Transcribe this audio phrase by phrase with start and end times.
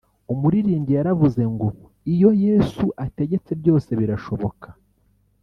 [0.33, 1.67] umuririmbyi yaravuze ngo
[2.13, 4.67] iyo Yesu ategetse byose birashoboka